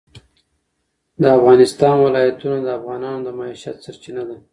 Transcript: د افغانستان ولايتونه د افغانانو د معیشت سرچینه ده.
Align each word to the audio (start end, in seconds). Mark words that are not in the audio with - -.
د 1.21 1.23
افغانستان 1.37 1.95
ولايتونه 1.99 2.57
د 2.61 2.67
افغانانو 2.79 3.23
د 3.25 3.27
معیشت 3.39 3.77
سرچینه 3.85 4.23
ده. 4.29 4.37